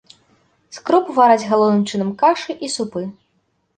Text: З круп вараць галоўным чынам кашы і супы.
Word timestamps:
З 0.77 0.81
круп 0.87 1.11
вараць 1.19 1.45
галоўным 1.51 1.83
чынам 1.91 2.09
кашы 2.25 2.51
і 2.69 2.71
супы. 2.77 3.09